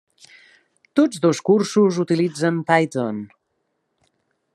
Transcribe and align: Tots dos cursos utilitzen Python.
Tots 0.99 1.19
dos 1.25 1.41
cursos 1.49 1.99
utilitzen 2.05 2.57
Python. 2.71 3.21